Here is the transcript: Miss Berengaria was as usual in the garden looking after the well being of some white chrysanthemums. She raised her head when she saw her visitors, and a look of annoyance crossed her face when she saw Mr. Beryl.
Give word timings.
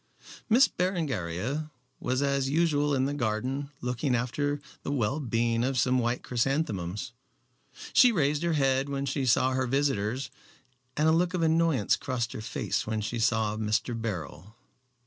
Miss 0.49 0.67
Berengaria 0.67 1.69
was 1.99 2.23
as 2.23 2.49
usual 2.49 2.95
in 2.95 3.05
the 3.05 3.13
garden 3.13 3.69
looking 3.81 4.15
after 4.15 4.59
the 4.81 4.91
well 4.91 5.19
being 5.19 5.63
of 5.63 5.77
some 5.77 5.99
white 5.99 6.23
chrysanthemums. 6.23 7.13
She 7.93 8.11
raised 8.11 8.41
her 8.41 8.53
head 8.53 8.89
when 8.89 9.05
she 9.05 9.27
saw 9.27 9.51
her 9.51 9.67
visitors, 9.67 10.31
and 10.97 11.07
a 11.07 11.11
look 11.11 11.35
of 11.35 11.43
annoyance 11.43 11.97
crossed 11.97 12.31
her 12.33 12.41
face 12.41 12.87
when 12.87 13.01
she 13.01 13.19
saw 13.19 13.55
Mr. 13.57 13.93
Beryl. 13.95 14.55